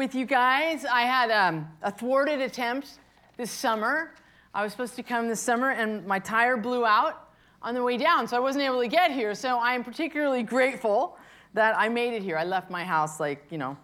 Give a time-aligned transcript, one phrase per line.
[0.00, 0.86] with you guys.
[0.86, 2.88] I had um, a thwarted attempt
[3.36, 4.14] this summer.
[4.54, 7.28] I was supposed to come this summer, and my tire blew out
[7.60, 9.34] on the way down, so I wasn't able to get here.
[9.34, 11.18] So I am particularly grateful
[11.52, 12.38] that I made it here.
[12.38, 13.76] I left my house like, you know,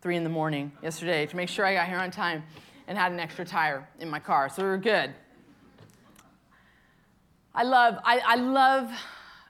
[0.00, 2.42] three in the morning yesterday to make sure I got here on time
[2.86, 5.12] and had an extra tire in my car, so we were good.
[7.54, 8.90] I love, I, I love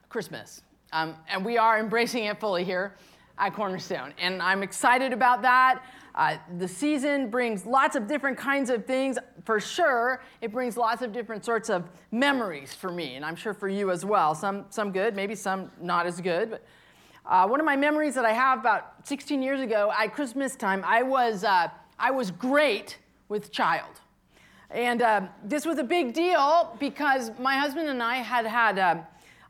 [0.09, 2.95] Christmas, um, and we are embracing it fully here
[3.39, 4.13] at Cornerstone.
[4.19, 5.81] And I'm excited about that.
[6.13, 9.17] Uh, the season brings lots of different kinds of things.
[9.45, 13.53] For sure, it brings lots of different sorts of memories for me, and I'm sure
[13.53, 14.35] for you as well.
[14.35, 16.51] Some, some good, maybe some not as good.
[16.51, 16.63] But
[17.25, 20.83] uh, one of my memories that I have about 16 years ago at Christmas time,
[20.85, 22.97] I was, uh, I was great
[23.29, 24.01] with child.
[24.71, 28.97] And uh, this was a big deal because my husband and I had had uh,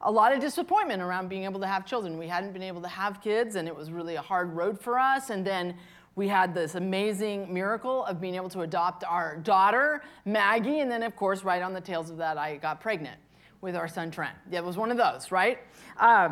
[0.02, 2.17] a lot of disappointment around being able to have children.
[2.17, 4.97] We hadn't been able to have kids, and it was really a hard road for
[4.97, 5.30] us.
[5.30, 5.75] And then
[6.16, 10.80] we had this amazing miracle of being able to adopt our daughter, Maggie.
[10.80, 13.20] And then, of course, right on the tails of that, I got pregnant
[13.61, 14.36] with our son, Trent.
[14.52, 15.59] It was one of those, right?
[15.97, 16.30] Uh,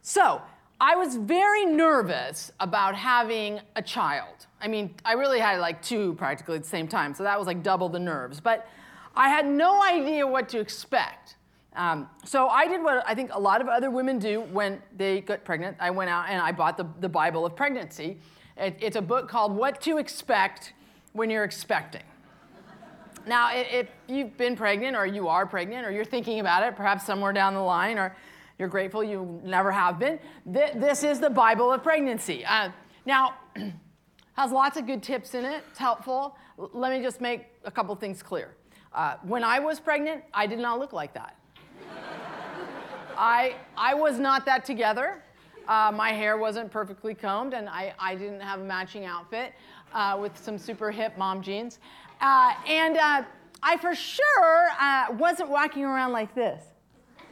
[0.00, 0.40] so
[0.80, 4.46] I was very nervous about having a child.
[4.62, 7.46] I mean, I really had like two practically at the same time, so that was
[7.46, 8.40] like double the nerves.
[8.40, 8.66] But
[9.14, 11.36] I had no idea what to expect.
[11.76, 15.20] Um, so I did what I think a lot of other women do when they
[15.20, 15.76] get pregnant.
[15.78, 18.18] I went out and I bought the, the Bible of Pregnancy.
[18.56, 20.72] It, it's a book called What to Expect
[21.12, 22.02] When You're Expecting.
[23.26, 27.04] Now, if you've been pregnant or you are pregnant or you're thinking about it, perhaps
[27.04, 28.16] somewhere down the line, or
[28.58, 30.18] you're grateful you never have been,
[30.52, 32.44] th- this is the Bible of pregnancy.
[32.44, 32.70] Uh,
[33.06, 33.34] now,
[34.34, 35.62] has lots of good tips in it.
[35.70, 36.36] It's helpful.
[36.58, 38.56] L- let me just make a couple things clear.
[38.92, 41.36] Uh, when I was pregnant, I did not look like that.
[43.20, 45.22] I, I was not that together.
[45.68, 49.52] Uh, my hair wasn't perfectly combed, and I, I didn't have a matching outfit
[49.92, 51.80] uh, with some super hip mom jeans.
[52.22, 53.22] Uh, and uh,
[53.62, 56.62] I for sure uh, wasn't walking around like this,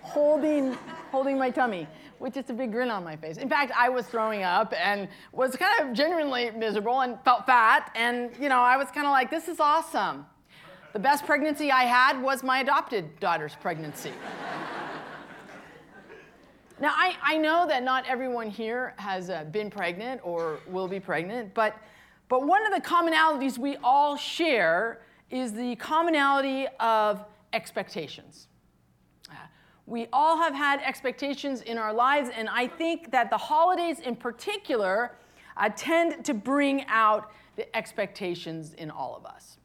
[0.03, 0.75] holding,
[1.11, 1.89] holding my tummy
[2.19, 3.39] with just a big grin on my face.
[3.39, 7.91] In fact, I was throwing up and was kind of genuinely miserable and felt fat.
[7.95, 10.27] And, you know, I was kind of like, this is awesome.
[10.93, 14.13] The best pregnancy I had was my adopted daughter's pregnancy.
[16.81, 21.01] Now, I, I know that not everyone here has uh, been pregnant or will be
[21.01, 21.75] pregnant, but,
[22.29, 25.01] but one of the commonalities we all share
[25.31, 28.47] is the commonality of expectations.
[29.29, 29.35] Uh,
[29.87, 34.15] we all have had expectations in our lives, and I think that the holidays in
[34.15, 35.17] particular
[35.57, 39.59] uh, tend to bring out the expectations in all of us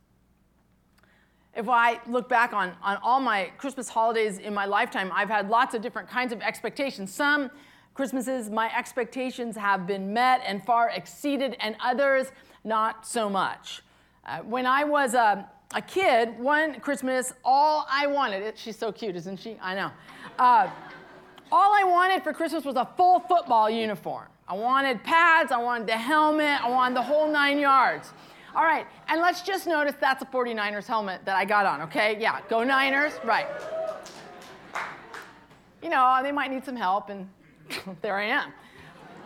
[1.55, 5.49] if I look back on, on all my Christmas holidays in my lifetime, I've had
[5.49, 7.13] lots of different kinds of expectations.
[7.13, 7.51] Some
[7.93, 12.31] Christmases, my expectations have been met and far exceeded, and others,
[12.63, 13.83] not so much.
[14.25, 18.91] Uh, when I was a, a, kid, one Christmas, all I wanted, it, she's so
[18.91, 19.57] cute, isn't she?
[19.61, 19.91] I know.
[20.39, 20.71] Uh,
[21.51, 24.25] all I wanted for Christmas was a full football uniform.
[24.47, 28.11] I wanted pads, I wanted the helmet, I wanted the whole nine yards.
[28.55, 32.17] All right, and let's just notice that's a 49ers helmet that I got on, okay?
[32.19, 33.47] Yeah, go Niners, right.
[35.81, 37.27] You know, they might need some help, and
[38.03, 38.53] there I am.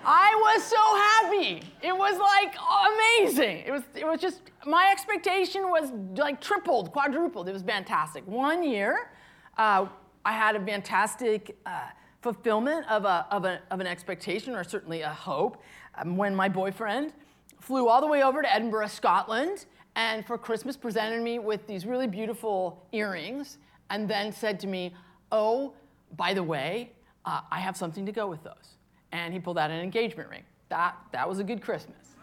[0.05, 1.61] I was so happy.
[1.81, 2.55] It was like
[2.93, 3.63] amazing.
[3.65, 7.49] It was, it was just, my expectation was like tripled, quadrupled.
[7.49, 8.25] It was fantastic.
[8.25, 9.11] One year,
[9.57, 9.87] uh,
[10.23, 11.81] I had a fantastic uh,
[12.21, 15.61] fulfillment of, a, of, a, of an expectation, or certainly a hope,
[15.95, 17.11] um, when my boyfriend,
[17.59, 19.65] flew all the way over to Edinburgh, Scotland,
[19.95, 23.57] and for Christmas presented me with these really beautiful earrings,
[23.89, 24.93] and then said to me,
[25.31, 25.73] Oh,
[26.15, 26.91] by the way,
[27.25, 28.77] uh, I have something to go with those.
[29.11, 30.43] And he pulled out an engagement ring.
[30.69, 32.15] That, that was a good Christmas.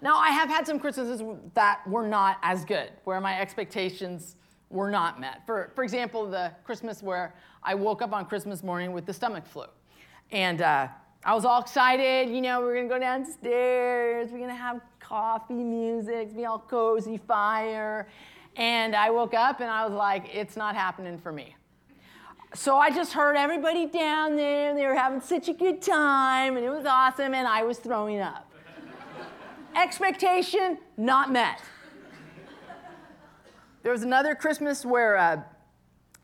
[0.00, 1.22] now, I have had some Christmases
[1.54, 4.36] that were not as good, where my expectations
[4.70, 5.42] were not met.
[5.46, 9.46] For, for example, the Christmas where I woke up on Christmas morning with the stomach
[9.46, 9.66] flu.
[10.30, 10.88] And uh,
[11.24, 15.54] I was all excited, you know, we are gonna go downstairs, we're gonna have coffee,
[15.54, 18.08] music, be all cozy, fire.
[18.56, 21.54] And I woke up and I was like, it's not happening for me.
[22.54, 26.56] So I just heard everybody down there, and they were having such a good time,
[26.56, 28.52] and it was awesome, and I was throwing up.
[29.74, 31.62] Expectation not met.
[33.82, 35.40] There was another Christmas where uh,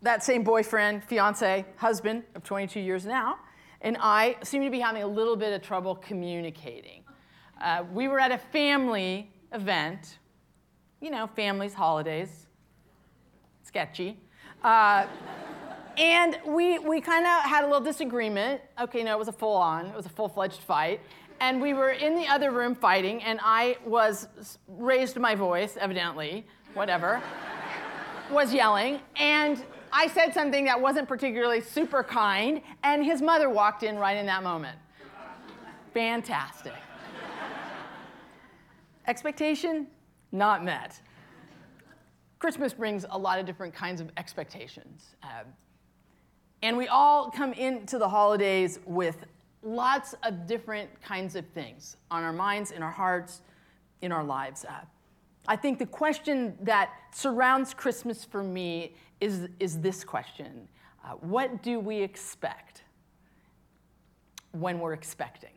[0.03, 3.39] that same boyfriend, fiance, husband of 22 years now,
[3.81, 7.03] and I seem to be having a little bit of trouble communicating.
[7.61, 10.19] Uh, we were at a family event,
[11.01, 12.47] you know, families, holidays,
[13.63, 14.19] sketchy.
[14.63, 15.07] Uh,
[15.97, 18.61] and we, we kind of had a little disagreement.
[18.81, 21.01] Okay, no, it was a full on, it was a full fledged fight.
[21.41, 24.29] and we were in the other room fighting, and I was
[24.67, 27.23] raised my voice, evidently, whatever,
[28.31, 33.82] was yelling, and I said something that wasn't particularly super kind, and his mother walked
[33.82, 34.79] in right in that moment.
[35.94, 36.75] Fantastic.
[39.06, 39.87] Expectation
[40.32, 41.00] not met.
[42.38, 45.17] Christmas brings a lot of different kinds of expectations.
[45.23, 45.44] Uh,
[46.62, 49.25] and we all come into the holidays with
[49.62, 53.43] lots of different kinds of things on our minds, in our hearts,
[54.02, 54.64] in our lives.
[54.64, 54.81] Uh,
[55.49, 60.69] I think the question that surrounds Christmas for me is, is this question
[61.05, 62.82] uh, What do we expect
[64.53, 65.50] when we're expecting?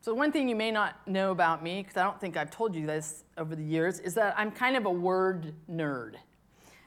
[0.00, 2.74] So, one thing you may not know about me, because I don't think I've told
[2.74, 6.16] you this over the years, is that I'm kind of a word nerd.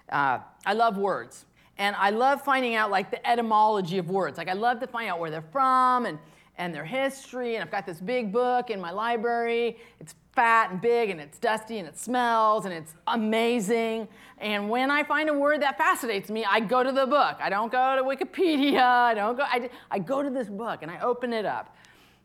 [0.10, 1.46] Uh, I love words.
[1.78, 4.38] And I love finding out like the etymology of words.
[4.38, 6.20] Like I love to find out where they're from and,
[6.58, 7.56] and their history.
[7.56, 9.78] And I've got this big book in my library.
[10.00, 14.08] It's fat and big and it's dusty and it smells and it's amazing.
[14.38, 17.38] And when I find a word that fascinates me, I go to the book.
[17.40, 18.82] I don't go to Wikipedia.
[18.82, 21.76] I don't go, I, I go to this book and I open it up.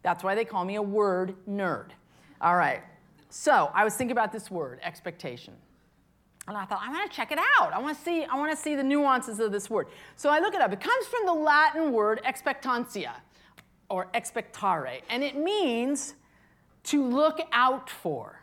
[0.03, 1.91] That's why they call me a word nerd.
[2.41, 2.83] All right.
[3.29, 5.55] So I was thinking about this word, expectation.
[6.49, 7.73] And I thought, I want to check it out.
[7.73, 9.87] I want to see, I want to see the nuances of this word.
[10.17, 10.73] So I look it up.
[10.73, 13.12] It comes from the Latin word expectantia
[13.89, 16.15] or expectare, and it means
[16.85, 18.41] to look out for.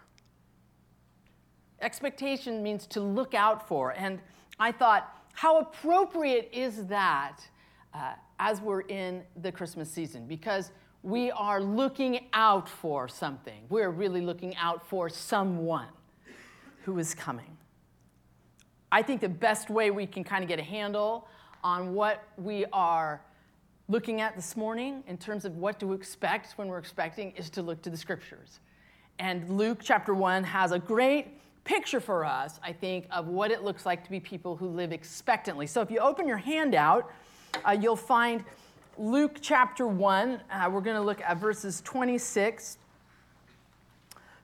[1.82, 3.92] Expectation means to look out for.
[3.92, 4.20] And
[4.60, 7.40] I thought, how appropriate is that
[7.94, 10.26] uh, as we're in the Christmas season?
[10.28, 10.72] Because
[11.04, 13.64] we are looking out for something.
[13.70, 15.88] We're really looking out for someone
[16.84, 17.58] who is coming.
[18.92, 21.28] I think the best way we can kind of get a handle
[21.64, 23.22] on what we are
[23.90, 27.62] looking at this morning in terms of what to expect when we're expecting is to
[27.62, 28.60] look to the scriptures.
[29.20, 31.28] And Luke chapter 1 has a great
[31.64, 34.92] picture for us, I think, of what it looks like to be people who live
[34.92, 35.68] expectantly.
[35.68, 37.12] So if you open your handout,
[37.66, 38.44] uh, you'll find
[38.98, 40.42] Luke chapter 1.
[40.52, 42.78] Uh, we're going to look at verses 26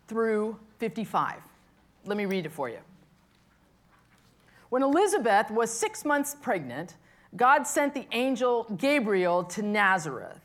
[0.07, 1.35] through 55.
[2.05, 2.79] Let me read it for you.
[4.69, 6.95] When Elizabeth was six months pregnant,
[7.35, 10.41] God sent the angel Gabriel to Nazareth,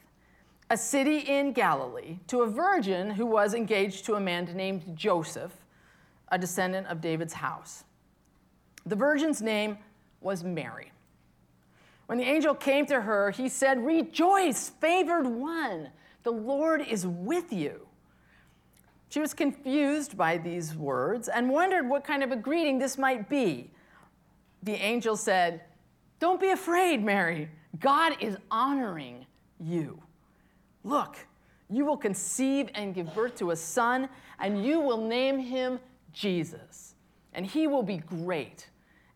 [0.70, 5.52] a city in Galilee, to a virgin who was engaged to a man named Joseph,
[6.28, 7.84] a descendant of David's house.
[8.86, 9.78] The virgin's name
[10.20, 10.92] was Mary.
[12.06, 15.90] When the angel came to her, he said, Rejoice, favored one,
[16.22, 17.86] the Lord is with you.
[19.10, 23.28] She was confused by these words and wondered what kind of a greeting this might
[23.28, 23.70] be
[24.62, 25.62] the angel said,
[26.20, 27.48] Don't be afraid, Mary.
[27.80, 29.26] God is honoring
[29.60, 30.02] you.
[30.84, 31.16] Look,
[31.70, 34.08] you will conceive and give birth to a son,
[34.38, 35.78] and you will name him
[36.12, 36.94] Jesus.
[37.34, 38.68] And he will be great,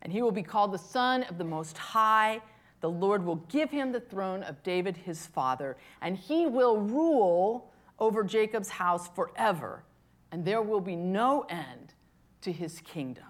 [0.02, 2.40] and he will be called the Son of the Most High.
[2.80, 7.72] The Lord will give him the throne of David his father, and he will rule
[7.98, 9.84] over Jacob's house forever,
[10.30, 11.94] and there will be no end
[12.42, 13.24] to his kingdom.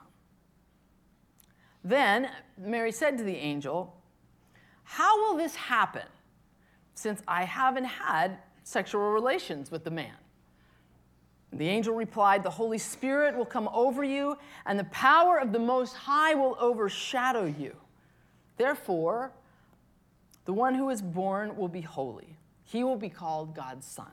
[1.85, 3.97] Then Mary said to the angel,
[4.85, 6.07] How will this happen
[6.95, 10.15] since I haven't had sexual relations with the man?
[11.53, 15.59] The angel replied, The Holy Spirit will come over you, and the power of the
[15.59, 17.77] Most High will overshadow you.
[18.57, 19.33] Therefore,
[20.45, 22.39] the one who is born will be holy.
[22.65, 24.11] He will be called God's Son.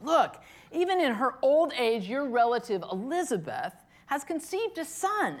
[0.00, 3.74] Look, even in her old age, your relative Elizabeth
[4.06, 5.38] has conceived a son.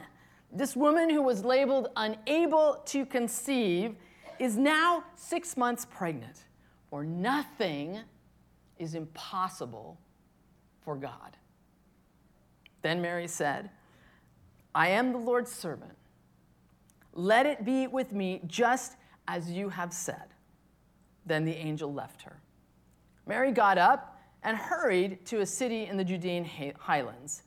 [0.56, 3.94] This woman who was labeled unable to conceive
[4.38, 6.44] is now six months pregnant,
[6.88, 8.00] for nothing
[8.78, 9.98] is impossible
[10.82, 11.36] for God.
[12.80, 13.68] Then Mary said,
[14.74, 15.96] I am the Lord's servant.
[17.12, 18.96] Let it be with me just
[19.28, 20.32] as you have said.
[21.26, 22.40] Then the angel left her.
[23.26, 26.46] Mary got up and hurried to a city in the Judean
[26.78, 27.42] highlands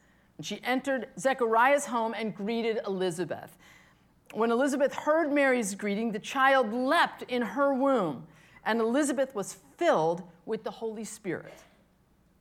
[0.45, 3.57] she entered Zechariah's home and greeted Elizabeth.
[4.33, 8.27] When Elizabeth heard Mary's greeting, the child leapt in her womb,
[8.65, 11.63] and Elizabeth was filled with the Holy Spirit.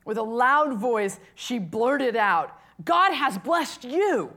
[0.04, 4.32] With a loud voice, she blurted out, God has blessed you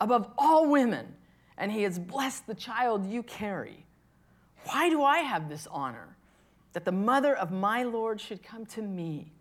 [0.00, 1.14] above all women,
[1.58, 3.84] and he has blessed the child you carry.
[4.64, 6.16] Why do I have this honor
[6.72, 9.32] that the mother of my Lord should come to me?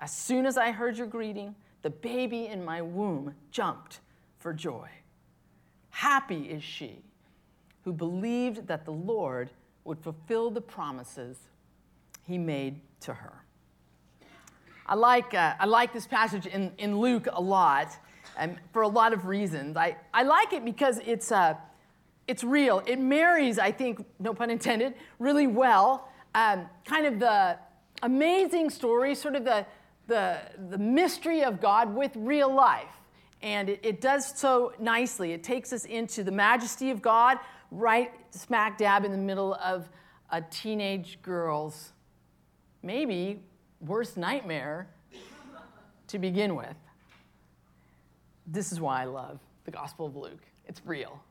[0.00, 4.00] As soon as I heard your greeting, the baby in my womb jumped
[4.38, 4.88] for joy.
[5.90, 7.02] Happy is she
[7.84, 9.50] who believed that the Lord
[9.84, 11.38] would fulfill the promises
[12.26, 13.44] he made to her.
[14.86, 17.96] I like, uh, I like this passage in, in Luke a lot
[18.38, 19.76] and for a lot of reasons.
[19.76, 21.54] I, I like it because it's, uh,
[22.26, 22.82] it's real.
[22.86, 26.08] It marries, I think, no pun intended, really well.
[26.34, 27.58] Um, kind of the
[28.02, 29.66] amazing story, sort of the,
[30.08, 32.90] the, the mystery of God with real life.
[33.40, 35.32] And it, it does so nicely.
[35.32, 37.38] It takes us into the majesty of God,
[37.70, 39.88] right smack dab in the middle of
[40.30, 41.92] a teenage girl's
[42.82, 43.40] maybe
[43.80, 44.88] worst nightmare
[46.08, 46.74] to begin with.
[48.46, 50.42] This is why I love the Gospel of Luke.
[50.66, 51.22] It's real.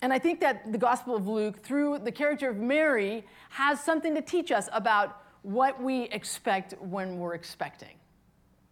[0.00, 4.14] And I think that the Gospel of Luke, through the character of Mary, has something
[4.14, 7.96] to teach us about what we expect when we're expecting.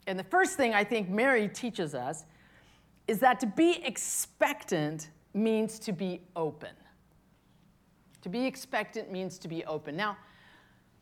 [0.06, 2.24] And the first thing I think Mary teaches us
[3.06, 6.70] is that to be expectant means to be open.
[8.22, 9.96] To be expectant means to be open.
[9.96, 10.16] Now,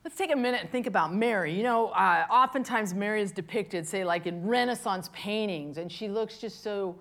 [0.05, 1.55] let's take a minute and think about Mary.
[1.55, 6.39] You know, uh, oftentimes Mary is depicted, say, like in Renaissance paintings, and she looks
[6.39, 6.99] just so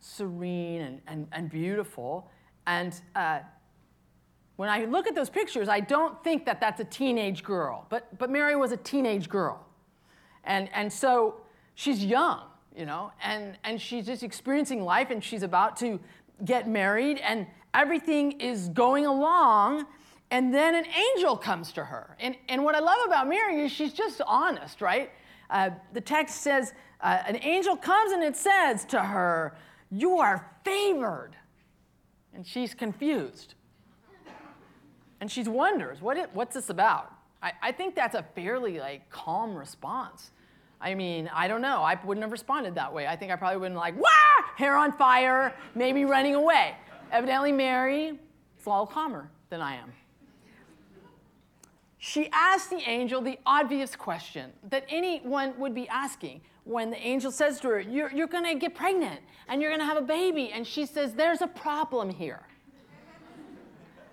[0.00, 2.30] serene and, and, and beautiful.
[2.66, 3.40] And uh,
[4.58, 8.18] when I look at those pictures, I don't think that that's a teenage girl, but,
[8.18, 9.64] but Mary was a teenage girl.
[10.42, 11.36] And, and so
[11.76, 12.40] she's young,
[12.76, 16.00] you know, and, and she's just experiencing life and she's about to
[16.44, 19.86] get married and everything is going along.
[20.32, 22.16] And then an angel comes to her.
[22.18, 25.12] And, and what I love about Mary is she's just honest, right?
[25.50, 29.56] Uh, the text says, uh, an angel comes and it says to her,
[29.88, 31.36] You are favored.
[32.34, 33.54] And she's confused.
[35.20, 37.12] And she wonders, what it, what's this about?
[37.42, 40.30] I, I think that's a fairly like calm response.
[40.80, 41.82] I mean, I don't know.
[41.82, 43.06] I wouldn't have responded that way.
[43.06, 44.08] I think I probably wouldn't like, wah,
[44.56, 46.76] hair on fire, maybe running away.
[47.10, 49.92] Evidently, Mary is a little calmer than I am.
[51.98, 57.32] She asked the angel the obvious question that anyone would be asking when the angel
[57.32, 60.06] says to her, You're, you're going to get pregnant and you're going to have a
[60.06, 60.50] baby.
[60.52, 62.42] And she says, There's a problem here.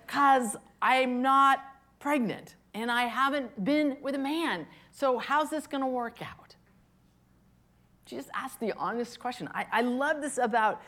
[0.04, 1.58] Because I'm not
[1.98, 4.68] pregnant and I haven't been with a man.
[4.92, 6.54] So, how's this going to work out?
[8.04, 9.48] Just asked the honest question.
[9.52, 10.80] I, I love this about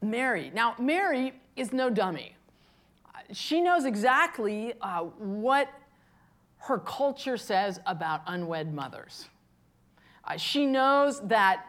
[0.00, 0.52] Mary.
[0.54, 2.36] Now, Mary is no dummy.
[3.32, 5.68] She knows exactly uh, what
[6.58, 9.28] her culture says about unwed mothers.
[10.24, 11.66] Uh, she knows that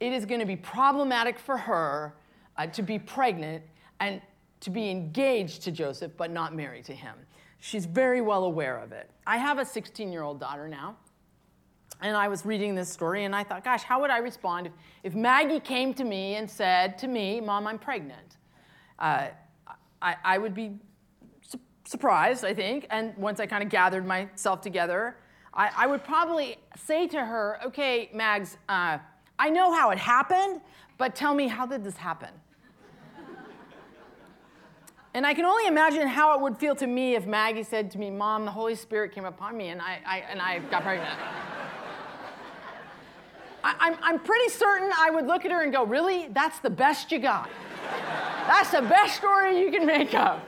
[0.00, 2.14] it is going to be problematic for her
[2.58, 3.62] uh, to be pregnant
[4.00, 4.20] and
[4.60, 7.14] to be engaged to Joseph, but not married to him.
[7.58, 9.10] She's very well aware of it.
[9.26, 10.96] I have a 16 year old daughter now.
[12.02, 14.72] And I was reading this story and I thought, gosh, how would I respond if,
[15.02, 18.38] if Maggie came to me and said to me, Mom, I'm pregnant?
[18.98, 19.28] Uh,
[20.00, 20.72] I, I would be
[21.42, 22.86] su- surprised, I think.
[22.88, 25.16] And once I kind of gathered myself together,
[25.52, 28.98] I, I, would probably say to her, okay, Mags, uh,
[29.38, 30.62] I know how it happened,
[30.96, 32.30] but tell me, how did this happen?
[35.14, 37.98] And I can only imagine how it would feel to me if Maggie said to
[37.98, 41.10] me, Mom, the Holy Spirit came upon me and I, I and I got pregnant.
[43.64, 46.28] I, I'm, I'm pretty certain I would look at her and go, Really?
[46.28, 47.50] That's the best you got.
[48.46, 50.44] That's the best story you can make up.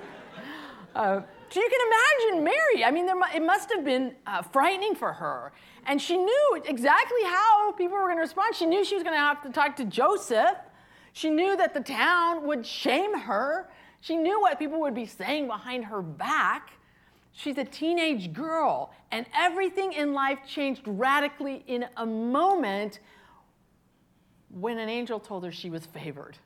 [0.95, 2.85] Uh, so you can imagine Mary.
[2.85, 5.53] I mean, there, it must have been uh, frightening for her.
[5.87, 8.55] And she knew exactly how people were going to respond.
[8.55, 10.57] She knew she was going to have to talk to Joseph.
[11.13, 13.69] She knew that the town would shame her.
[14.03, 16.73] She knew what people would be saying behind her back.
[17.31, 22.99] She's a teenage girl, and everything in life changed radically in a moment
[24.51, 26.37] when an angel told her she was favored.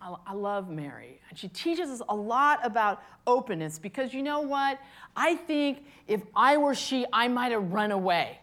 [0.00, 1.20] I love Mary.
[1.28, 4.78] And she teaches us a lot about openness because you know what?
[5.14, 8.38] I think if I were she, I might have run away.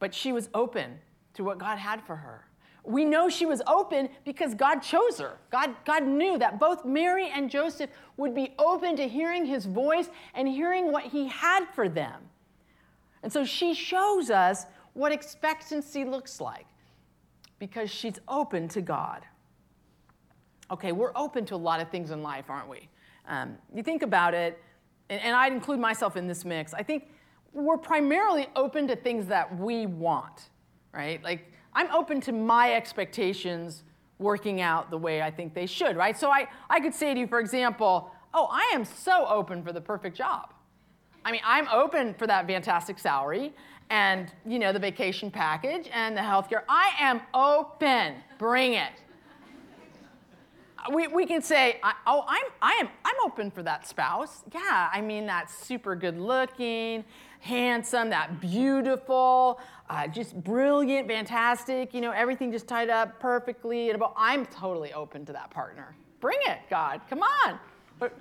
[0.00, 0.98] But she was open
[1.34, 2.47] to what God had for her.
[2.88, 5.36] We know she was open because God chose her.
[5.50, 10.08] God, God knew that both Mary and Joseph would be open to hearing his voice
[10.32, 12.22] and hearing what he had for them.
[13.22, 14.64] And so she shows us
[14.94, 16.64] what expectancy looks like
[17.58, 19.22] because she's open to God.
[20.70, 22.88] Okay, we're open to a lot of things in life, aren't we?
[23.26, 24.58] Um, you think about it,
[25.10, 26.72] and, and I'd include myself in this mix.
[26.72, 27.10] I think
[27.52, 30.48] we're primarily open to things that we want,
[30.94, 31.22] right?
[31.22, 33.84] Like, I'm open to my expectations
[34.18, 36.18] working out the way I think they should, right?
[36.18, 39.72] So I, I could say to you, for example, oh, I am so open for
[39.72, 40.52] the perfect job.
[41.24, 43.52] I mean, I'm open for that fantastic salary
[43.90, 46.64] and, you know, the vacation package and the health care.
[46.68, 48.16] I am open.
[48.38, 48.90] Bring it.
[50.92, 54.42] we, we can say, oh, I'm, I am, I'm open for that spouse.
[54.52, 57.04] Yeah, I mean, that's super good looking,
[57.38, 63.90] handsome, that beautiful, uh, just brilliant, fantastic, you know, everything just tied up perfectly.
[63.90, 65.96] And I'm totally open to that partner.
[66.20, 67.58] Bring it, God, come on.
[67.98, 68.14] But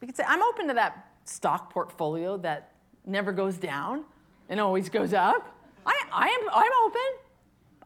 [0.00, 2.72] we could say, I'm open to that stock portfolio that
[3.04, 4.04] never goes down
[4.48, 5.52] and always goes up.
[5.84, 7.00] I, I am, I'm open.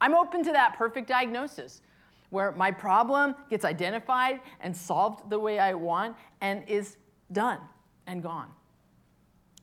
[0.01, 1.83] I'm open to that perfect diagnosis
[2.31, 6.97] where my problem gets identified and solved the way I want and is
[7.33, 7.59] done
[8.07, 8.49] and gone.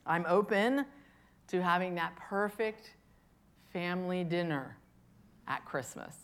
[0.06, 0.86] I'm open
[1.48, 2.92] to having that perfect
[3.72, 4.78] family dinner
[5.48, 6.16] at Christmas.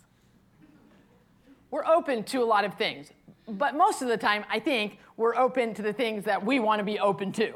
[1.72, 3.12] We're open to a lot of things,
[3.48, 6.80] but most of the time, I think we're open to the things that we want
[6.80, 7.53] to be open to.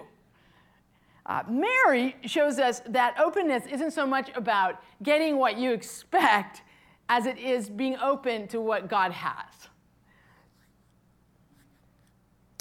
[1.26, 6.62] Uh, Mary shows us that openness isn't so much about getting what you expect
[7.10, 9.68] as it is being open to what God has.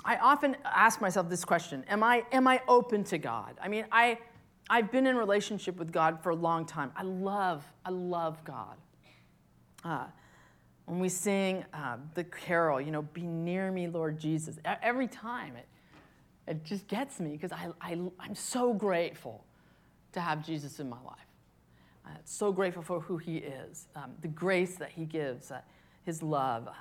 [0.04, 3.56] I often ask myself this question Am I, am I open to God?
[3.62, 4.18] I mean, I,
[4.68, 6.90] I've been in relationship with God for a long time.
[6.96, 8.76] I love, I love God.
[9.84, 10.06] Uh,
[10.86, 15.54] when we sing uh, the carol, you know, be near me, Lord Jesus, every time
[15.56, 15.66] it,
[16.48, 19.44] it just gets me because I, I, I'm so grateful
[20.12, 21.18] to have Jesus in my life.
[22.04, 25.60] Uh, so grateful for who he is, um, the grace that he gives, uh,
[26.04, 26.72] his love, uh,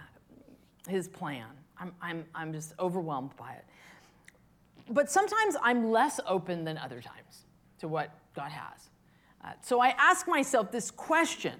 [0.87, 1.47] his plan.
[1.79, 3.65] I'm, I'm, I'm just overwhelmed by it.
[4.89, 7.44] But sometimes I'm less open than other times
[7.85, 8.89] to what God has.
[9.43, 11.53] Uh, so I ask myself this question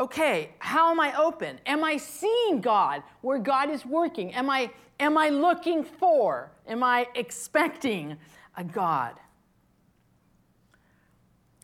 [0.00, 1.60] okay, how am I open?
[1.66, 4.32] Am I seeing God where God is working?
[4.32, 6.50] Am I, am I looking for?
[6.66, 8.16] Am I expecting
[8.56, 9.20] a God?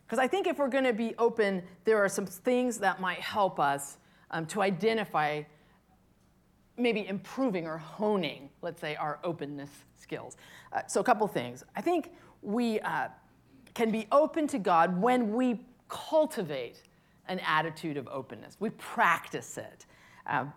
[0.05, 3.19] Because I think if we're going to be open, there are some things that might
[3.19, 3.97] help us
[4.29, 5.41] um, to identify
[6.77, 10.37] maybe improving or honing, let's say, our openness skills.
[10.71, 11.63] Uh, so, a couple things.
[11.75, 12.11] I think
[12.43, 13.07] we uh,
[13.77, 16.81] can be open to God when we cultivate
[17.27, 19.85] an attitude of openness, we practice it.
[20.25, 20.51] Um,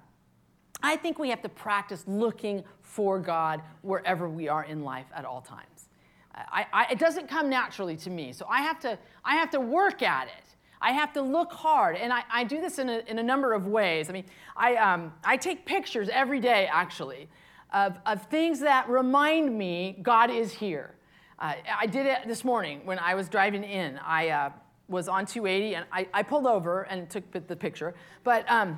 [0.83, 5.27] I think we have to practice looking for God wherever we are in life at
[5.27, 5.91] all times.
[6.35, 8.33] I, I, it doesn't come naturally to me.
[8.33, 10.57] So I have to, I have to work at it.
[10.81, 11.97] I have to look hard.
[11.97, 14.09] And I, I do this in a, in a number of ways.
[14.09, 14.25] I mean,
[14.57, 17.29] I, um, I take pictures every day, actually,
[17.75, 20.95] of, of things that remind me God is here.
[21.41, 23.99] Uh, I did it this morning when I was driving in.
[23.99, 24.51] I uh,
[24.89, 27.95] was on 280 and I, I, pulled over and took the picture.
[28.25, 28.77] But um,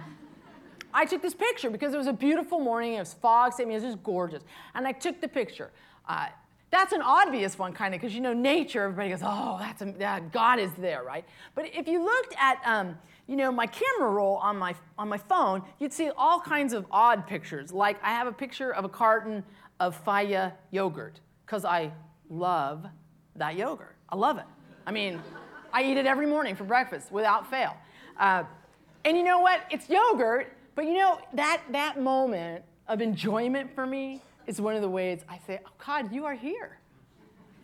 [0.95, 2.95] I took this picture because it was a beautiful morning.
[2.95, 3.55] It was fog.
[3.59, 4.45] I mean, it was just gorgeous.
[4.75, 5.71] And I took the picture.
[6.09, 6.29] Uh,
[6.71, 8.85] that's an obvious one, kind of, because you know nature.
[8.85, 12.97] Everybody goes, "Oh, that's a, God is there, right?" But if you looked at, um,
[13.27, 16.87] you know, my camera roll on my on my phone, you'd see all kinds of
[16.91, 17.73] odd pictures.
[17.73, 19.45] Like I have a picture of a carton
[19.81, 21.93] of Fage yogurt because I
[22.33, 22.87] love
[23.37, 23.95] that yogurt.
[24.09, 24.45] I love it.
[24.87, 25.21] I mean,
[25.73, 27.77] I eat it every morning for breakfast without fail.
[28.19, 28.45] Uh,
[29.05, 29.61] and you know what?
[29.71, 34.83] It's yogurt, but you know that that moment of enjoyment for me is one of
[34.83, 36.79] the ways I say, oh, God, you are here.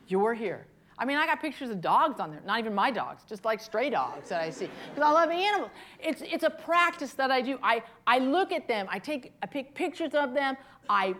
[0.07, 0.67] You're here.
[0.99, 3.61] I mean, I got pictures of dogs on there, not even my dogs, just like
[3.61, 5.71] stray dogs that I see, because I love animals.
[6.01, 7.59] It's, it's a practice that I do.
[7.63, 10.57] I, I look at them, I take I pick pictures of them,
[10.89, 11.15] I,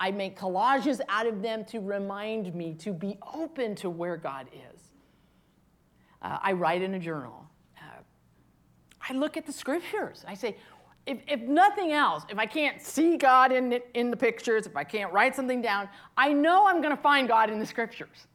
[0.00, 4.46] I make collages out of them to remind me to be open to where God
[4.52, 4.80] is.
[6.20, 7.46] Uh, I write in a journal.
[7.76, 8.00] Uh,
[9.08, 10.24] I look at the scriptures.
[10.26, 10.56] I say,
[11.06, 14.76] if, if nothing else, if I can't see God in, the, in the pictures, if
[14.76, 18.26] I can't write something down, I know I'm going to find God in the scriptures.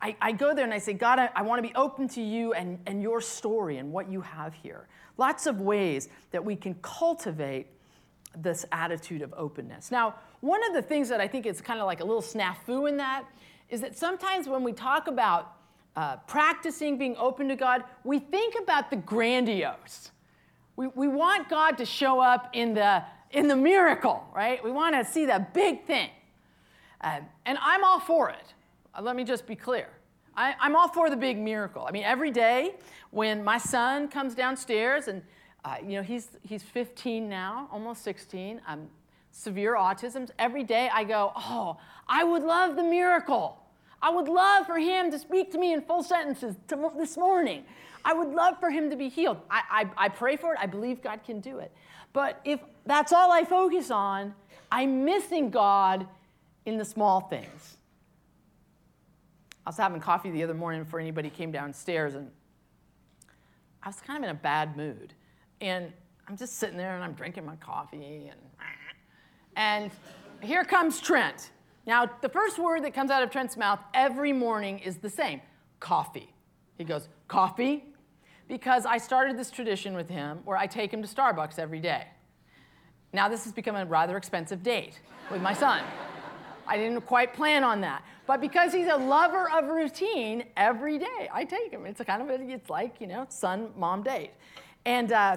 [0.00, 2.22] I, I go there and I say, God, I, I want to be open to
[2.22, 4.88] you and, and your story and what you have here.
[5.18, 7.66] Lots of ways that we can cultivate
[8.36, 9.90] this attitude of openness.
[9.90, 12.88] Now, one of the things that I think is kind of like a little snafu
[12.88, 13.24] in that
[13.68, 15.56] is that sometimes when we talk about
[15.96, 20.10] uh, practicing being open to God, we think about the grandiose.
[20.76, 24.62] We, we want God to show up in the, in the miracle, right?
[24.62, 26.10] We want to see the big thing.
[27.00, 28.54] Uh, and I'm all for it.
[28.94, 29.88] Uh, let me just be clear.
[30.36, 31.84] I, I'm all for the big miracle.
[31.86, 32.76] I mean, every day
[33.10, 35.22] when my son comes downstairs and
[35.64, 38.88] uh, you know, he's, he's 15 now, almost 16, um,
[39.30, 40.28] severe autism.
[40.38, 41.76] Every day I go, oh,
[42.08, 43.58] I would love the miracle.
[44.02, 46.56] I would love for him to speak to me in full sentences
[46.96, 47.64] this morning.
[48.04, 49.38] I would love for him to be healed.
[49.50, 49.62] I,
[49.98, 50.58] I, I pray for it.
[50.60, 51.70] I believe God can do it.
[52.12, 54.34] But if that's all I focus on,
[54.72, 56.06] I'm missing God
[56.64, 57.76] in the small things.
[59.66, 62.30] I was having coffee the other morning before anybody came downstairs, and
[63.82, 65.12] I was kind of in a bad mood.
[65.60, 65.92] And
[66.28, 68.40] I'm just sitting there and I'm drinking my coffee, and
[69.56, 69.90] And
[70.40, 71.50] here comes Trent.
[71.86, 75.40] Now, the first word that comes out of Trent's mouth every morning is the same
[75.80, 76.32] coffee.
[76.78, 77.84] He goes, Coffee?
[78.48, 82.06] Because I started this tradition with him where I take him to Starbucks every day.
[83.12, 85.82] Now, this has become a rather expensive date with my son.
[86.66, 88.04] I didn't quite plan on that.
[88.26, 91.84] But because he's a lover of routine, every day I take him.
[91.84, 94.30] It's kind of it's like, you know, son, mom date.
[94.84, 95.36] And uh,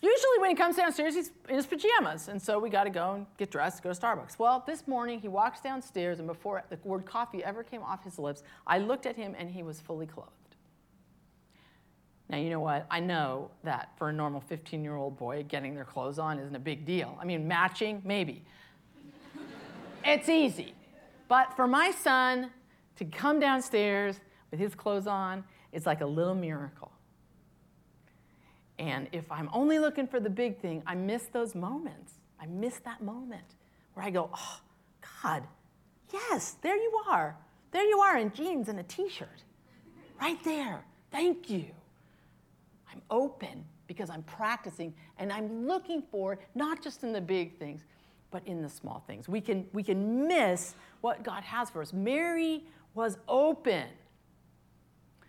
[0.00, 2.28] usually when he comes downstairs, he's in his pajamas.
[2.28, 4.38] And so we got to go and get dressed, go to Starbucks.
[4.38, 8.18] Well, this morning he walks downstairs, and before the word coffee ever came off his
[8.18, 10.30] lips, I looked at him and he was fully clothed.
[12.28, 12.86] Now, you know what?
[12.90, 16.56] I know that for a normal 15 year old boy, getting their clothes on isn't
[16.56, 17.16] a big deal.
[17.20, 18.44] I mean, matching, maybe.
[20.04, 20.74] it's easy.
[21.28, 22.50] But for my son
[22.96, 26.90] to come downstairs with his clothes on, it's like a little miracle.
[28.78, 32.14] And if I'm only looking for the big thing, I miss those moments.
[32.40, 33.54] I miss that moment
[33.94, 34.60] where I go, oh,
[35.22, 35.42] God,
[36.12, 37.36] yes, there you are.
[37.72, 39.42] There you are in jeans and a t shirt.
[40.20, 40.84] Right there.
[41.10, 41.66] Thank you.
[42.92, 47.82] I'm open because I'm practicing and I'm looking for not just in the big things,
[48.30, 49.28] but in the small things.
[49.28, 51.92] We can, we can miss what God has for us.
[51.92, 53.86] Mary was open.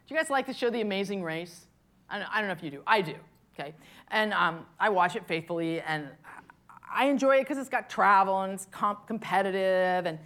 [0.07, 1.65] Do you guys like the show The Amazing Race?
[2.09, 2.81] I don't, I don't know if you do.
[2.87, 3.15] I do,
[3.57, 3.73] okay?
[4.09, 6.07] And um, I watch it faithfully, and
[6.93, 10.19] I enjoy it because it's got travel and it's comp- competitive and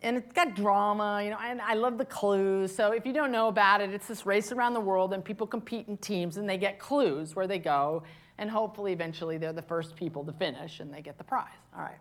[0.00, 2.72] and it's got drama, you know, and I love the clues.
[2.72, 5.44] So if you don't know about it, it's this race around the world and people
[5.44, 8.04] compete in teams and they get clues where they go
[8.38, 11.48] and hopefully eventually they're the first people to finish and they get the prize.
[11.76, 11.98] All right.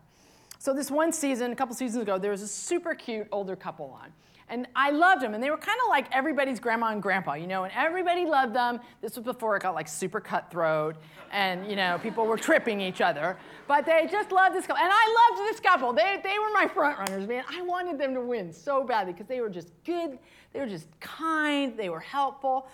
[0.59, 3.97] So this one season, a couple seasons ago, there was a super cute older couple
[3.99, 4.11] on.
[4.49, 7.47] And I loved them, and they were kind of like everybody's grandma and grandpa, you
[7.47, 8.79] know, and everybody loved them.
[9.01, 10.95] This was before it got like super cutthroat,
[11.31, 13.37] and you know, people were tripping each other.
[13.67, 15.91] But they just loved this couple, and I loved this couple.
[15.91, 17.43] They, they were my front runners, man.
[17.49, 20.17] I wanted them to win so badly because they were just good,
[20.53, 22.67] they were just kind, they were helpful.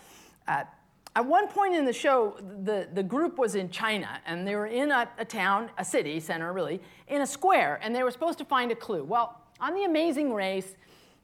[0.47, 0.65] Uh,
[1.15, 4.67] at one point in the show, the, the group was in China, and they were
[4.67, 8.37] in a, a town, a city center really, in a square, and they were supposed
[8.39, 9.03] to find a clue.
[9.03, 10.75] Well, on The Amazing Race,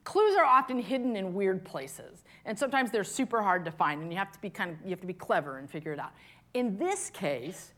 [0.10, 4.12] clues are often hidden in weird places and sometimes they're super hard to find and
[4.12, 6.14] you have to be kind of you have to be clever and figure it out.
[6.56, 7.74] In this case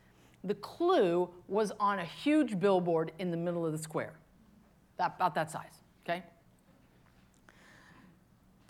[0.45, 4.13] the clue was on a huge billboard in the middle of the square
[4.97, 6.23] about that size okay?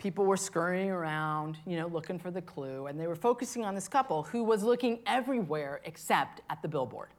[0.00, 3.76] People were scurrying around you know looking for the clue and they were focusing on
[3.76, 7.10] this couple who was looking everywhere except at the billboard.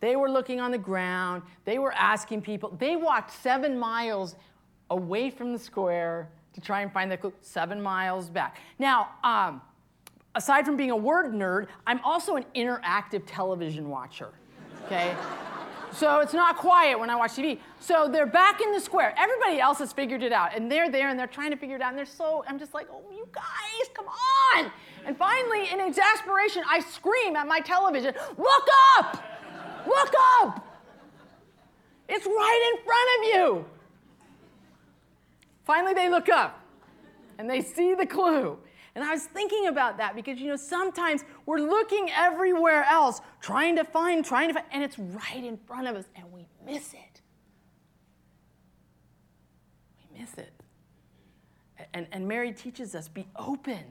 [0.00, 4.36] They were looking on the ground they were asking people they walked seven miles
[4.90, 8.58] away from the square to try and find the clue, seven miles back.
[8.78, 9.60] Now, um,
[10.34, 14.30] aside from being a word nerd, I'm also an interactive television watcher,
[14.86, 15.16] okay?
[15.92, 17.58] so it's not quiet when I watch TV.
[17.80, 19.14] So they're back in the square.
[19.18, 21.82] Everybody else has figured it out, and they're there and they're trying to figure it
[21.82, 24.70] out, and they're so, I'm just like, oh, you guys, come on.
[25.06, 29.22] And finally, in exasperation, I scream at my television, look up!
[29.86, 30.66] Look up!
[32.08, 33.73] It's right in front of you.
[35.64, 36.60] Finally, they look up
[37.38, 38.58] and they see the clue.
[38.94, 43.74] And I was thinking about that because, you know, sometimes we're looking everywhere else, trying
[43.76, 46.92] to find, trying to find, and it's right in front of us, and we miss
[46.92, 47.20] it.
[49.98, 50.52] We miss it.
[51.92, 53.82] And, and Mary teaches us be open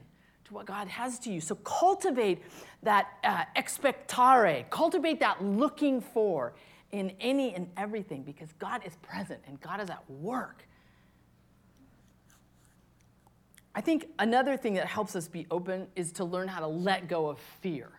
[0.44, 1.40] to what God has to you.
[1.40, 2.42] So cultivate
[2.82, 6.54] that uh, expectare, cultivate that looking for
[6.92, 10.64] in any and everything because God is present and God is at work
[13.74, 17.08] I think another thing that helps us be open is to learn how to let
[17.08, 17.90] go of fear.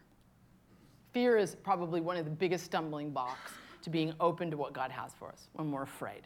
[1.12, 4.92] Fear is probably one of the biggest stumbling blocks to being open to what God
[4.92, 6.22] has for us when we're afraid.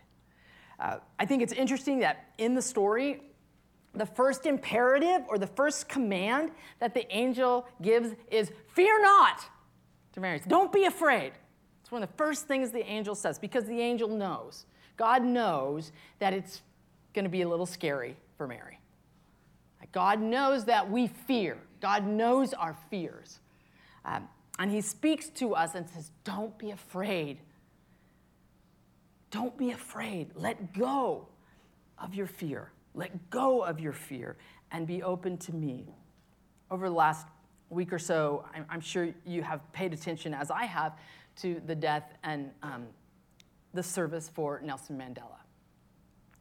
[0.79, 3.21] Uh, I think it's interesting that in the story,
[3.93, 9.45] the first imperative or the first command that the angel gives is fear not
[10.13, 10.41] to Mary.
[10.47, 11.33] Don't be afraid.
[11.81, 14.65] It's one of the first things the angel says because the angel knows.
[14.95, 16.62] God knows that it's
[17.13, 18.78] going to be a little scary for Mary.
[19.91, 21.58] God knows that we fear.
[21.82, 23.39] God knows our fears.
[24.06, 27.39] Um, and He speaks to us and says, Don't be afraid.
[29.32, 30.32] Don't be afraid.
[30.36, 31.28] Let go
[31.97, 32.71] of your fear.
[32.93, 34.38] Let go of your fear
[34.71, 35.86] and be open to me.
[36.71, 37.28] Over the last
[37.69, 40.93] week or so, I'm, I'm sure you have paid attention, as I have,
[41.38, 42.88] to the death and um,
[43.73, 45.38] the service for Nelson Mandela.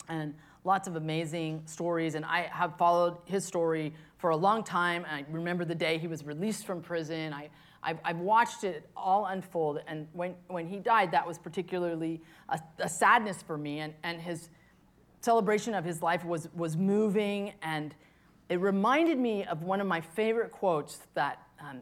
[0.08, 0.34] And
[0.68, 5.06] lots of amazing stories, and I have followed his story for a long time.
[5.10, 7.32] I remember the day he was released from prison.
[7.32, 7.48] I,
[7.82, 12.60] I've, I've watched it all unfold, and when, when he died, that was particularly a,
[12.80, 14.50] a sadness for me, and, and his
[15.22, 17.94] celebration of his life was, was moving, and
[18.50, 21.80] it reminded me of one of my favorite quotes that um,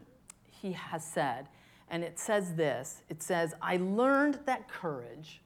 [0.49, 1.49] he has said,
[1.89, 5.41] and it says this It says, I learned that courage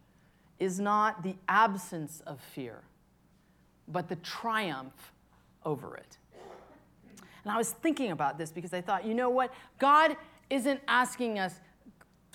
[0.59, 2.83] is not the absence of fear,
[3.87, 5.11] but the triumph
[5.65, 6.17] over it.
[7.43, 9.53] And I was thinking about this because I thought, you know what?
[9.79, 10.15] God
[10.49, 11.55] isn't asking us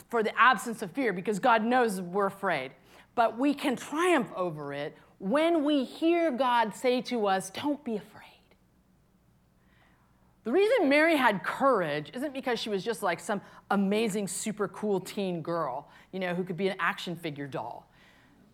[0.09, 2.73] for the absence of fear because God knows we're afraid.
[3.15, 7.97] But we can triumph over it when we hear God say to us, Don't be
[7.97, 8.23] afraid.
[10.45, 15.01] The reason Mary had courage isn't because she was just like some amazing, super cool
[15.01, 17.91] teen girl, you know, who could be an action figure doll.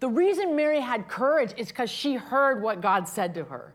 [0.02, 3.72] The reason Mary had courage is because she heard what God said to her.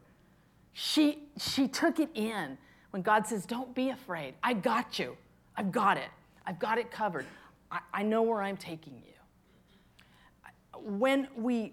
[0.73, 2.57] She, she took it in
[2.89, 4.33] when God says, Don't be afraid.
[4.43, 5.15] I got you.
[5.55, 6.09] I've got it.
[6.45, 7.25] I've got it covered.
[7.71, 10.81] I, I know where I'm taking you.
[10.81, 11.71] When we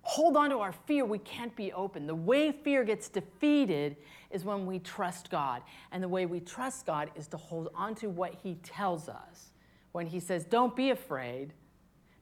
[0.00, 2.06] hold on to our fear, we can't be open.
[2.06, 3.96] The way fear gets defeated
[4.30, 5.60] is when we trust God.
[5.92, 9.50] And the way we trust God is to hold on to what He tells us.
[9.92, 11.52] When He says, Don't be afraid,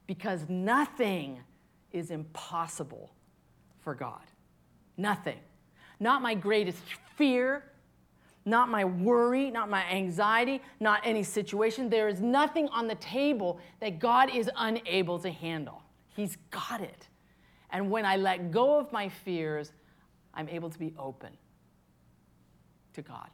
[0.07, 1.41] because nothing
[1.93, 3.11] is impossible
[3.81, 4.23] for God.
[4.97, 5.39] Nothing.
[6.01, 6.83] Not my greatest
[7.17, 7.65] fear,
[8.45, 11.89] not my worry, not my anxiety, not any situation.
[11.89, 15.83] There is nothing on the table that God is unable to handle.
[16.15, 17.09] He's got it.
[17.71, 19.73] And when I let go of my fears,
[20.35, 21.31] I'm able to be open
[22.95, 23.29] to God.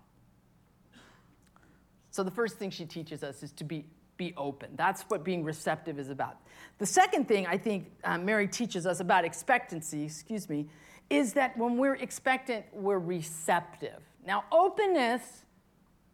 [2.10, 3.86] So the first thing she teaches us is to be,
[4.20, 4.68] be open.
[4.76, 6.36] That's what being receptive is about.
[6.76, 10.68] The second thing I think uh, Mary teaches us about expectancy, excuse me,
[11.08, 14.02] is that when we're expectant, we're receptive.
[14.26, 15.22] Now, openness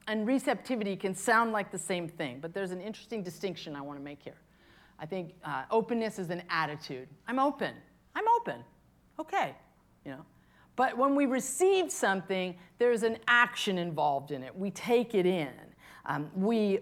[0.06, 3.98] and receptivity can sound like the same thing, but there's an interesting distinction I want
[3.98, 4.40] to make here.
[5.00, 7.08] I think uh, openness is an attitude.
[7.26, 7.74] I'm open.
[8.14, 8.62] I'm open.
[9.18, 9.56] Okay,
[10.04, 10.24] you know.
[10.76, 14.56] But when we receive something, there's an action involved in it.
[14.56, 15.50] We take it in.
[16.04, 16.78] Um, we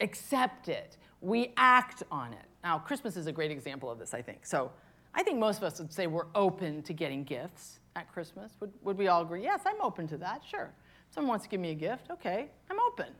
[0.00, 0.96] accept it.
[1.20, 2.44] We act on it.
[2.62, 4.46] Now, Christmas is a great example of this, I think.
[4.46, 4.70] So
[5.14, 8.52] I think most of us would say we're open to getting gifts at Christmas.
[8.60, 9.42] Would, would we all agree?
[9.42, 10.70] Yes, I'm open to that, sure.
[11.10, 13.12] Someone wants to give me a gift, okay, I'm open.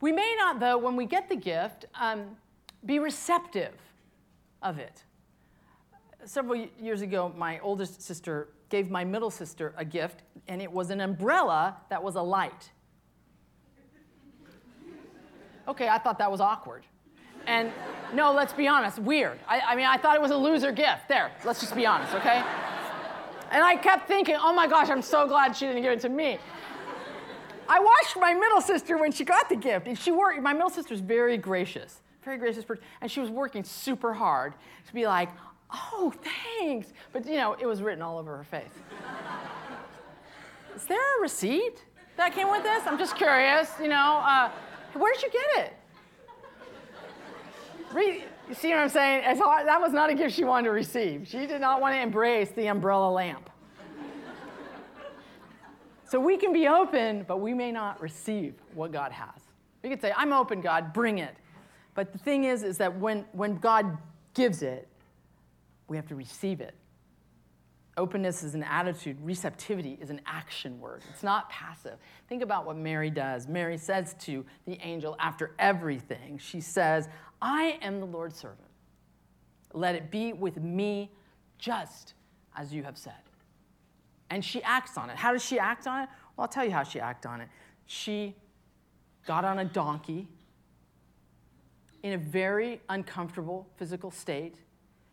[0.00, 2.36] We may not, though, when we get the gift, um,
[2.84, 3.74] be receptive
[4.62, 5.04] of it
[6.26, 10.90] several years ago, my oldest sister gave my middle sister a gift, and it was
[10.90, 12.72] an umbrella that was a light.
[15.68, 16.84] Okay, I thought that was awkward.
[17.46, 17.72] And
[18.14, 19.38] no, let's be honest, weird.
[19.48, 21.08] I, I, mean, I thought it was a loser gift.
[21.08, 22.42] There, let's just be honest, okay?
[23.50, 26.08] And I kept thinking, oh my gosh, I'm so glad she didn't give it to
[26.08, 26.38] me.
[27.68, 30.40] I watched my middle sister when she got the gift, and she worked.
[30.42, 34.54] My middle sister's very gracious, very gracious person, and she was working super hard
[34.86, 35.30] to be like,
[35.72, 36.12] oh,
[36.58, 36.92] thanks.
[37.12, 38.64] But, you know, it was written all over her face.
[40.76, 41.84] Is there a receipt
[42.16, 42.82] that came with this?
[42.86, 44.20] I'm just curious, you know.
[44.24, 44.50] Uh,
[45.00, 45.72] where'd you get it?
[48.48, 49.38] You see what I'm saying?
[49.38, 51.26] Hard, that was not a gift she wanted to receive.
[51.28, 53.50] She did not want to embrace the umbrella lamp.
[56.06, 59.40] So we can be open, but we may not receive what God has.
[59.82, 61.34] We could say, I'm open, God, bring it.
[61.94, 63.98] But the thing is, is that when, when God
[64.34, 64.86] gives it,
[65.88, 66.74] we have to receive it.
[67.96, 71.02] Openness is an attitude, receptivity is an action word.
[71.10, 71.98] It's not passive.
[72.28, 73.46] Think about what Mary does.
[73.46, 77.08] Mary says to the angel after everything, she says,
[77.40, 78.68] I am the Lord's servant.
[79.72, 81.10] Let it be with me
[81.58, 82.14] just
[82.56, 83.12] as you have said.
[84.30, 85.16] And she acts on it.
[85.16, 86.08] How does she act on it?
[86.36, 87.48] Well, I'll tell you how she acted on it.
[87.86, 88.34] She
[89.26, 90.26] got on a donkey
[92.02, 94.56] in a very uncomfortable physical state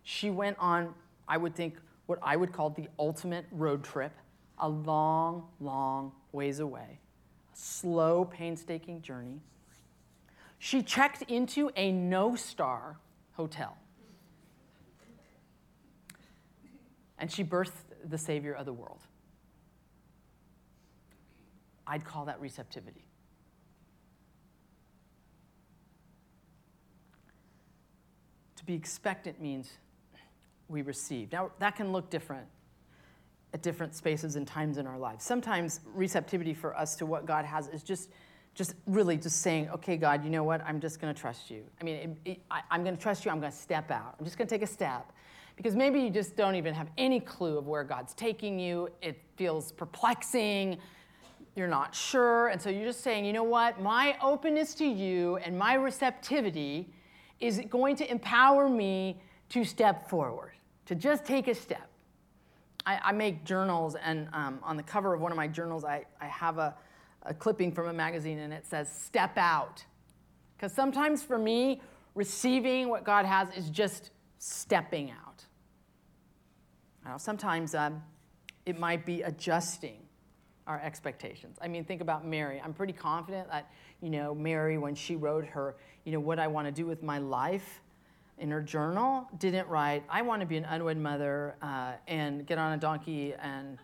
[0.03, 0.93] she went on,
[1.27, 4.11] I would think, what I would call the ultimate road trip,
[4.59, 6.99] a long, long ways away,
[7.53, 9.39] a slow, painstaking journey.
[10.59, 12.97] She checked into a no star
[13.33, 13.77] hotel.
[17.17, 17.71] And she birthed
[18.07, 19.01] the Savior of the world.
[21.85, 23.05] I'd call that receptivity.
[28.57, 29.71] To be expectant means
[30.71, 31.31] we receive.
[31.31, 32.47] Now, that can look different
[33.53, 35.25] at different spaces and times in our lives.
[35.25, 38.09] Sometimes receptivity for us to what God has is just,
[38.55, 40.61] just really just saying, okay, God, you know what?
[40.65, 41.63] I'm just going to trust you.
[41.79, 43.31] I mean, it, it, I, I'm going to trust you.
[43.31, 44.15] I'm going to step out.
[44.17, 45.11] I'm just going to take a step.
[45.57, 48.87] Because maybe you just don't even have any clue of where God's taking you.
[49.01, 50.77] It feels perplexing.
[51.55, 52.47] You're not sure.
[52.47, 53.81] And so you're just saying, you know what?
[53.81, 56.87] My openness to you and my receptivity
[57.41, 60.53] is going to empower me to step forward,
[60.85, 61.87] to just take a step.
[62.85, 66.05] I, I make journals, and um, on the cover of one of my journals, I,
[66.19, 66.73] I have a,
[67.23, 69.83] a clipping from a magazine, and it says, Step out.
[70.57, 71.81] Because sometimes for me,
[72.15, 75.43] receiving what God has is just stepping out.
[77.05, 78.01] Now, sometimes um,
[78.65, 79.97] it might be adjusting
[80.67, 81.57] our expectations.
[81.61, 82.61] I mean, think about Mary.
[82.63, 86.47] I'm pretty confident that, you know, Mary, when she wrote her, you know, what I
[86.47, 87.81] want to do with my life
[88.41, 92.57] in her journal, didn't write, I want to be an unwed mother uh, and get
[92.57, 93.77] on a donkey and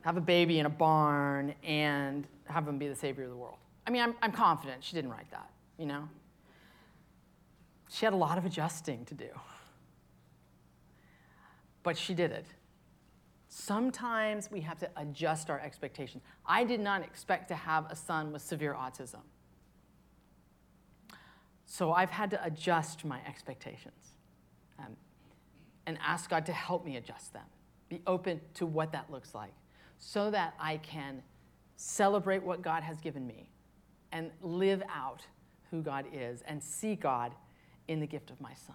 [0.00, 3.58] have a baby in a barn and have him be the savior of the world.
[3.86, 6.08] I mean, I'm, I'm confident she didn't write that, you know?
[7.90, 9.28] She had a lot of adjusting to do.
[11.82, 12.46] But she did it.
[13.48, 16.22] Sometimes we have to adjust our expectations.
[16.46, 19.20] I did not expect to have a son with severe autism.
[21.72, 24.14] So I've had to adjust my expectations
[24.80, 24.96] um,
[25.86, 27.44] and ask God to help me adjust them.
[27.88, 29.52] Be open to what that looks like
[29.96, 31.22] so that I can
[31.76, 33.48] celebrate what God has given me
[34.10, 35.22] and live out
[35.70, 37.36] who God is and see God
[37.86, 38.74] in the gift of my son.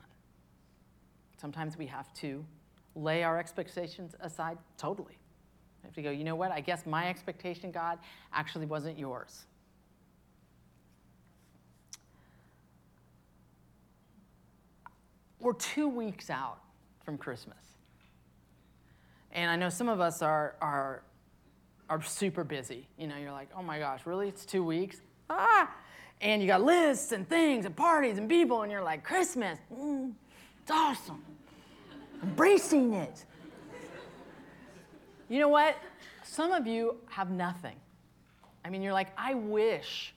[1.35, 2.45] Sometimes we have to
[2.95, 5.17] lay our expectations aside totally.
[5.83, 6.53] We have to go, you know what?
[6.53, 7.99] I guess my expectation, God,
[8.31, 9.47] actually wasn't yours.
[15.39, 16.59] We're two weeks out
[17.03, 17.57] from Christmas.
[19.31, 21.03] And I know some of us are, are,
[21.89, 22.87] are super busy.
[22.97, 24.27] You know, you're like, oh my gosh, really?
[24.27, 25.01] It's two weeks?
[25.29, 25.69] Ah!
[26.21, 30.11] and you got lists and things and parties and people, and you're like, Christmas, mm,
[30.61, 31.23] it's awesome.
[32.23, 33.25] Embracing it.
[35.29, 35.77] You know what?
[36.23, 37.75] Some of you have nothing.
[38.63, 40.13] I mean, you're like, I wish,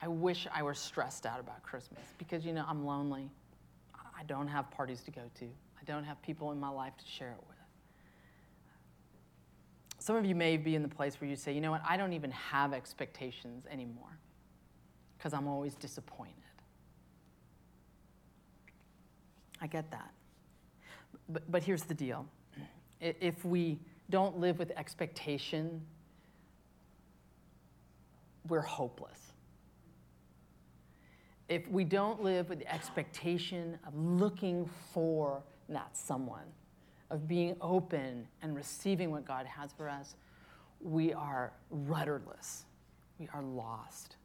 [0.00, 3.30] I wish I were stressed out about Christmas because, you know, I'm lonely.
[4.18, 7.04] I don't have parties to go to, I don't have people in my life to
[7.06, 7.56] share it with.
[9.98, 11.96] Some of you may be in the place where you say, you know what, I
[11.96, 14.18] don't even have expectations anymore
[15.18, 16.34] because I'm always disappointed.
[19.60, 20.12] I get that.
[21.28, 22.26] But, but here's the deal
[23.00, 23.78] if we
[24.10, 25.82] don't live with expectation,
[28.48, 29.25] we're hopeless.
[31.48, 36.46] If we don't live with the expectation of looking for that someone,
[37.10, 40.16] of being open and receiving what God has for us,
[40.80, 42.64] we are rudderless.
[43.18, 44.16] We are lost.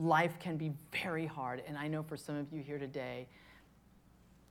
[0.00, 1.62] life can be very hard.
[1.66, 3.28] And I know for some of you here today,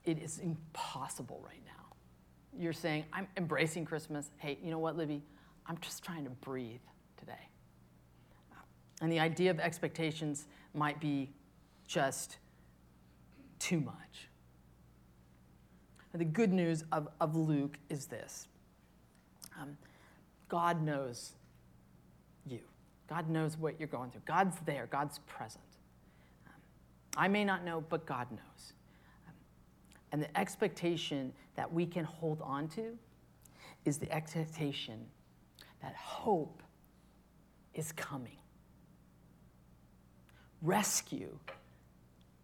[0.04, 1.96] it is impossible right now.
[2.56, 4.30] You're saying, I'm embracing Christmas.
[4.38, 5.22] Hey, you know what, Libby?
[5.66, 6.80] I'm just trying to breathe.
[9.00, 11.30] And the idea of expectations might be
[11.86, 12.36] just
[13.58, 14.28] too much.
[16.12, 18.48] And the good news of, of Luke is this
[19.60, 19.76] um,
[20.48, 21.32] God knows
[22.46, 22.60] you.
[23.08, 24.22] God knows what you're going through.
[24.26, 25.64] God's there, God's present.
[26.46, 26.60] Um,
[27.16, 28.72] I may not know, but God knows.
[29.26, 29.34] Um,
[30.12, 32.96] and the expectation that we can hold on to
[33.84, 35.06] is the expectation
[35.82, 36.62] that hope
[37.74, 38.36] is coming.
[40.62, 41.38] Rescue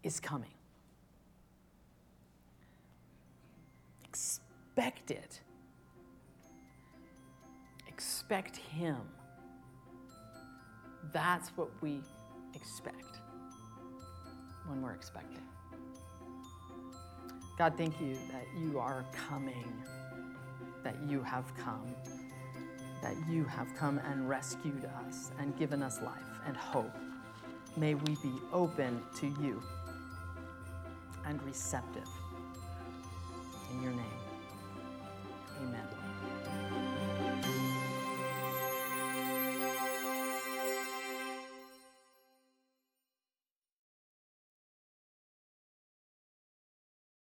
[0.03, 0.51] is coming.
[4.05, 5.41] Expect it.
[7.89, 8.97] Expect Him.
[11.13, 12.01] That's what we
[12.55, 13.21] expect
[14.67, 15.43] when we're expecting.
[17.59, 19.83] God, thank you that you are coming,
[20.85, 21.95] that you have come,
[23.03, 26.93] that you have come and rescued us and given us life and hope.
[27.77, 29.63] May we be open to you
[31.27, 32.09] and receptive.
[33.71, 34.21] In your name,
[35.61, 35.96] amen.